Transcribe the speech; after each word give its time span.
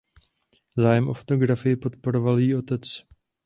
Zájem 0.77 1.07
o 1.09 1.13
fotografii 1.13 1.75
podporoval 1.75 2.39
její 2.39 2.55
otec. 2.55 2.81